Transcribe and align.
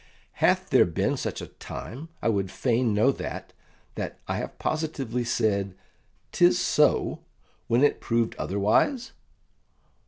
"Hath 0.41 0.71
there 0.71 0.85
been 0.87 1.15
such 1.15 1.41
a 1.41 1.45
time, 1.61 2.09
I 2.23 2.27
would 2.27 2.49
fain 2.49 2.91
know 2.91 3.11
that, 3.11 3.53
that 3.93 4.17
I 4.27 4.37
have 4.37 4.57
positively 4.57 5.23
said 5.23 5.75
''Tis 6.31 6.57
so' 6.57 7.19
when 7.67 7.83
it 7.83 8.01
proved 8.01 8.35
otherwise?" 8.39 9.11